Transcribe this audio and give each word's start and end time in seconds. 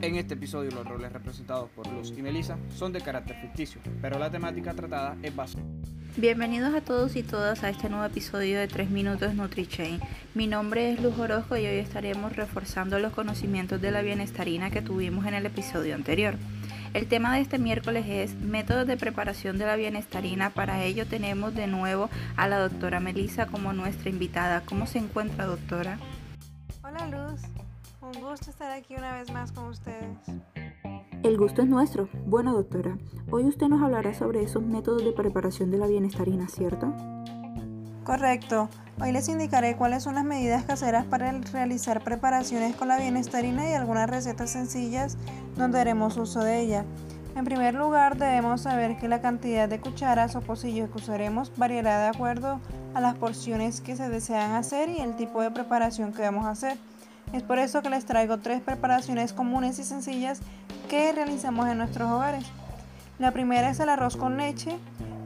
En 0.00 0.14
este 0.14 0.34
episodio 0.34 0.70
los 0.70 0.86
roles 0.86 1.12
representados 1.12 1.68
por 1.70 1.88
Luz 1.88 2.14
y 2.16 2.22
Melissa 2.22 2.56
son 2.76 2.92
de 2.92 3.00
carácter 3.00 3.36
ficticio, 3.40 3.80
pero 4.00 4.16
la 4.16 4.30
temática 4.30 4.72
tratada 4.72 5.16
es 5.24 5.34
básica. 5.34 5.62
Bienvenidos 6.16 6.72
a 6.72 6.80
todos 6.82 7.16
y 7.16 7.24
todas 7.24 7.64
a 7.64 7.68
este 7.68 7.88
nuevo 7.88 8.04
episodio 8.04 8.60
de 8.60 8.68
3 8.68 8.90
Minutos 8.90 9.34
NutriChain. 9.34 10.00
Mi 10.34 10.46
nombre 10.46 10.92
es 10.92 11.02
Luz 11.02 11.18
Orozco 11.18 11.56
y 11.56 11.66
hoy 11.66 11.78
estaremos 11.78 12.36
reforzando 12.36 13.00
los 13.00 13.12
conocimientos 13.12 13.80
de 13.80 13.90
la 13.90 14.02
bienestarina 14.02 14.70
que 14.70 14.82
tuvimos 14.82 15.26
en 15.26 15.34
el 15.34 15.46
episodio 15.46 15.96
anterior. 15.96 16.36
El 16.94 17.08
tema 17.08 17.34
de 17.34 17.40
este 17.40 17.58
miércoles 17.58 18.06
es 18.08 18.36
métodos 18.36 18.86
de 18.86 18.96
preparación 18.96 19.58
de 19.58 19.66
la 19.66 19.74
bienestarina. 19.74 20.50
Para 20.50 20.84
ello 20.84 21.06
tenemos 21.06 21.56
de 21.56 21.66
nuevo 21.66 22.08
a 22.36 22.46
la 22.46 22.60
doctora 22.60 23.00
Melissa 23.00 23.46
como 23.46 23.72
nuestra 23.72 24.10
invitada. 24.10 24.62
¿Cómo 24.64 24.86
se 24.86 24.98
encuentra, 24.98 25.46
doctora? 25.46 25.98
Hola 26.82 27.06
Luz, 27.08 27.42
un 28.08 28.22
gusto 28.22 28.50
estar 28.50 28.70
aquí 28.70 28.94
una 28.96 29.12
vez 29.12 29.30
más 29.32 29.52
con 29.52 29.66
ustedes. 29.66 30.16
El 31.22 31.36
gusto 31.36 31.62
es 31.62 31.68
nuestro. 31.68 32.08
Bueno, 32.26 32.54
doctora, 32.54 32.96
hoy 33.30 33.44
usted 33.44 33.66
nos 33.66 33.82
hablará 33.82 34.14
sobre 34.14 34.42
esos 34.42 34.62
métodos 34.62 35.04
de 35.04 35.12
preparación 35.12 35.70
de 35.70 35.78
la 35.78 35.86
bienestarina, 35.86 36.48
¿cierto? 36.48 36.94
Correcto. 38.04 38.70
Hoy 39.00 39.12
les 39.12 39.28
indicaré 39.28 39.76
cuáles 39.76 40.04
son 40.04 40.14
las 40.14 40.24
medidas 40.24 40.64
caseras 40.64 41.04
para 41.04 41.30
realizar 41.52 42.02
preparaciones 42.02 42.74
con 42.76 42.88
la 42.88 42.98
bienestarina 42.98 43.68
y 43.68 43.74
algunas 43.74 44.08
recetas 44.08 44.50
sencillas 44.50 45.18
donde 45.56 45.78
haremos 45.80 46.16
uso 46.16 46.40
de 46.40 46.60
ella. 46.60 46.84
En 47.36 47.44
primer 47.44 47.74
lugar, 47.74 48.16
debemos 48.16 48.62
saber 48.62 48.96
que 48.98 49.06
la 49.06 49.20
cantidad 49.20 49.68
de 49.68 49.80
cucharas 49.80 50.34
o 50.34 50.40
pocillos 50.40 50.88
que 50.88 50.96
usaremos 50.96 51.52
variará 51.56 52.00
de 52.00 52.08
acuerdo 52.08 52.58
a 52.94 53.00
las 53.00 53.16
porciones 53.16 53.82
que 53.82 53.96
se 53.96 54.08
desean 54.08 54.52
hacer 54.52 54.88
y 54.88 55.00
el 55.00 55.14
tipo 55.14 55.42
de 55.42 55.50
preparación 55.50 56.12
que 56.12 56.22
vamos 56.22 56.46
a 56.46 56.50
hacer. 56.50 56.78
Es 57.32 57.42
por 57.42 57.58
eso 57.58 57.82
que 57.82 57.90
les 57.90 58.06
traigo 58.06 58.38
tres 58.38 58.60
preparaciones 58.62 59.32
comunes 59.32 59.78
y 59.78 59.84
sencillas 59.84 60.40
que 60.88 61.12
realizamos 61.12 61.68
en 61.68 61.78
nuestros 61.78 62.10
hogares. 62.10 62.44
La 63.18 63.32
primera 63.32 63.68
es 63.68 63.80
el 63.80 63.88
arroz 63.88 64.16
con 64.16 64.36
leche. 64.36 64.78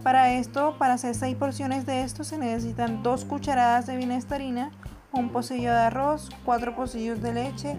Para 0.02 0.32
esto, 0.32 0.76
para 0.78 0.94
hacer 0.94 1.14
6 1.14 1.36
porciones 1.36 1.86
de 1.86 2.02
esto 2.02 2.24
se 2.24 2.38
necesitan 2.38 3.04
2 3.04 3.24
cucharadas 3.26 3.86
de 3.86 3.96
binestarina, 3.96 4.72
un 5.12 5.28
pocillo 5.28 5.70
de 5.70 5.78
arroz, 5.78 6.30
4 6.44 6.74
pocillos 6.74 7.22
de 7.22 7.34
leche, 7.34 7.76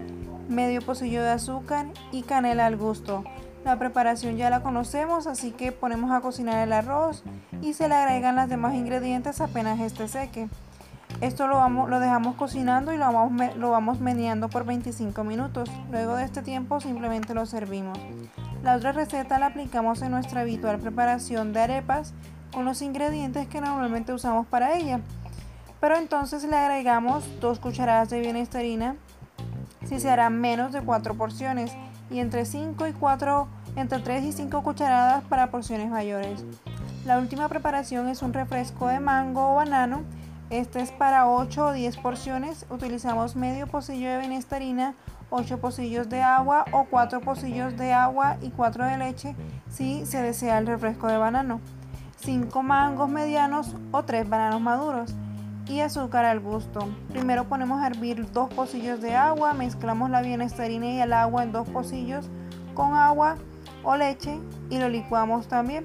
medio 0.48 0.80
pocillo 0.80 1.22
de 1.22 1.30
azúcar 1.30 1.86
y 2.12 2.22
canela 2.22 2.64
al 2.64 2.78
gusto. 2.78 3.24
La 3.64 3.78
preparación 3.78 4.36
ya 4.36 4.48
la 4.48 4.62
conocemos, 4.62 5.26
así 5.26 5.50
que 5.50 5.72
ponemos 5.72 6.12
a 6.12 6.20
cocinar 6.20 6.66
el 6.66 6.72
arroz 6.72 7.24
y 7.60 7.74
se 7.74 7.88
le 7.88 7.94
agregan 7.94 8.36
los 8.36 8.48
demás 8.48 8.74
ingredientes 8.74 9.40
apenas 9.42 9.80
este 9.80 10.08
seque. 10.08 10.48
Esto 11.20 11.46
lo, 11.46 12.00
dejamos 12.00 12.34
cocinando 12.36 12.92
y 12.92 12.96
lo 12.96 13.12
vamos, 13.12 13.56
lo 13.56 13.70
vamos 13.70 14.00
meneando 14.00 14.48
por 14.48 14.64
25 14.64 15.24
minutos. 15.24 15.70
Luego 15.90 16.16
de 16.16 16.24
este 16.24 16.42
tiempo 16.42 16.80
simplemente 16.80 17.34
lo 17.34 17.46
servimos. 17.46 17.98
La 18.62 18.76
otra 18.76 18.92
receta 18.92 19.38
la 19.38 19.46
aplicamos 19.46 20.02
en 20.02 20.10
nuestra 20.10 20.42
habitual 20.42 20.78
preparación 20.78 21.52
de 21.52 21.60
arepas 21.60 22.14
con 22.52 22.64
los 22.64 22.82
ingredientes 22.82 23.48
que 23.48 23.60
normalmente 23.60 24.12
usamos 24.12 24.46
para 24.46 24.74
ella. 24.74 25.00
Pero 25.80 25.96
entonces 25.96 26.44
le 26.44 26.56
agregamos 26.56 27.24
2 27.40 27.58
cucharadas 27.58 28.08
de 28.10 28.20
bienestarina 28.20 28.96
si 29.86 30.00
se 30.00 30.10
harán 30.10 30.40
menos 30.40 30.72
de 30.72 30.80
4 30.80 31.14
porciones 31.14 31.72
y 32.10 32.20
entre 32.20 32.44
5 32.44 32.86
y 32.86 32.92
4 32.92 33.48
entre 33.76 33.98
3 33.98 34.24
y 34.24 34.32
5 34.32 34.62
cucharadas 34.62 35.24
para 35.24 35.50
porciones 35.50 35.90
mayores. 35.90 36.44
La 37.04 37.18
última 37.18 37.48
preparación 37.48 38.08
es 38.08 38.22
un 38.22 38.32
refresco 38.32 38.88
de 38.88 39.00
mango 39.00 39.52
o 39.52 39.56
banano. 39.56 40.02
Este 40.54 40.80
es 40.80 40.92
para 40.92 41.26
8 41.26 41.66
o 41.66 41.72
10 41.72 41.96
porciones. 41.96 42.64
Utilizamos 42.70 43.34
medio 43.34 43.66
pocillo 43.66 44.08
de 44.08 44.18
bienestarina 44.18 44.94
8 45.30 45.58
pocillos 45.58 46.08
de 46.08 46.22
agua 46.22 46.64
o 46.70 46.84
4 46.84 47.22
pocillos 47.22 47.76
de 47.76 47.92
agua 47.92 48.36
y 48.40 48.50
4 48.50 48.84
de 48.84 48.98
leche 48.98 49.34
si 49.68 50.06
se 50.06 50.22
desea 50.22 50.58
el 50.58 50.68
refresco 50.68 51.08
de 51.08 51.16
banano, 51.16 51.60
5 52.18 52.62
mangos 52.62 53.08
medianos 53.08 53.74
o 53.90 54.04
3 54.04 54.28
bananos 54.28 54.60
maduros 54.60 55.16
y 55.66 55.80
azúcar 55.80 56.24
al 56.24 56.38
gusto. 56.38 56.88
Primero 57.10 57.48
ponemos 57.48 57.82
a 57.82 57.88
hervir 57.88 58.30
2 58.30 58.54
pocillos 58.54 59.00
de 59.00 59.16
agua, 59.16 59.54
mezclamos 59.54 60.08
la 60.08 60.22
bienestarina 60.22 60.86
y 60.86 61.00
el 61.00 61.14
agua 61.14 61.42
en 61.42 61.50
2 61.50 61.68
pocillos 61.70 62.30
con 62.74 62.94
agua 62.94 63.38
o 63.82 63.96
leche 63.96 64.38
y 64.70 64.78
lo 64.78 64.88
licuamos 64.88 65.48
también. 65.48 65.84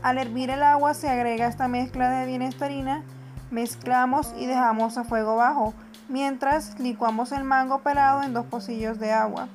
Al 0.00 0.16
hervir 0.16 0.48
el 0.48 0.62
agua 0.62 0.94
se 0.94 1.10
agrega 1.10 1.46
esta 1.46 1.68
mezcla 1.68 2.08
de 2.08 2.24
bienestarina, 2.24 3.04
mezclamos 3.50 4.34
y 4.38 4.46
dejamos 4.46 4.98
a 4.98 5.04
fuego 5.04 5.36
bajo 5.36 5.74
mientras 6.08 6.78
licuamos 6.78 7.32
el 7.32 7.44
mango 7.44 7.80
pelado 7.80 8.22
en 8.22 8.32
dos 8.32 8.46
pocillos 8.46 8.98
de 8.98 9.12
agua. 9.12 9.48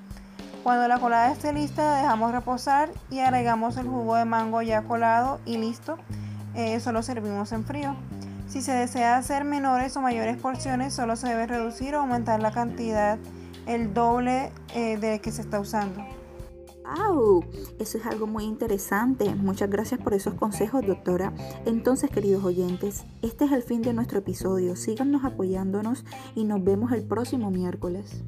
Cuando 0.63 0.87
la 0.87 0.97
colada 0.97 1.31
esté 1.31 1.51
lista, 1.51 1.83
la 1.83 1.97
dejamos 1.97 2.31
reposar 2.31 2.89
y 3.09 3.19
agregamos 3.19 3.75
el 3.77 3.87
jugo 3.87 4.15
de 4.15 4.25
mango 4.25 4.61
ya 4.61 4.83
colado 4.83 5.39
y 5.45 5.57
listo. 5.57 5.97
Eso 6.55 6.91
lo 6.91 7.03
servimos 7.03 7.51
en 7.51 7.65
frío. 7.65 7.95
Si 8.47 8.61
se 8.61 8.71
desea 8.71 9.17
hacer 9.17 9.43
menores 9.43 9.97
o 9.97 10.01
mayores 10.01 10.37
porciones, 10.37 10.93
solo 10.93 11.15
se 11.15 11.27
debe 11.27 11.47
reducir 11.47 11.95
o 11.95 12.01
aumentar 12.01 12.39
la 12.39 12.51
cantidad, 12.51 13.17
el 13.65 13.93
doble 13.93 14.51
eh, 14.75 14.97
de 14.97 15.19
que 15.19 15.31
se 15.31 15.41
está 15.41 15.59
usando. 15.59 16.05
¡Au! 16.85 17.43
Eso 17.79 17.97
es 17.97 18.05
algo 18.05 18.27
muy 18.27 18.43
interesante. 18.43 19.33
Muchas 19.35 19.69
gracias 19.69 20.01
por 20.01 20.13
esos 20.13 20.33
consejos, 20.33 20.85
doctora. 20.85 21.33
Entonces, 21.65 22.09
queridos 22.09 22.43
oyentes, 22.43 23.05
este 23.21 23.45
es 23.45 23.51
el 23.51 23.63
fin 23.63 23.81
de 23.81 23.93
nuestro 23.93 24.19
episodio. 24.19 24.75
Síganos 24.75 25.23
apoyándonos 25.23 26.05
y 26.35 26.43
nos 26.43 26.63
vemos 26.63 26.91
el 26.91 27.03
próximo 27.03 27.51
miércoles. 27.51 28.23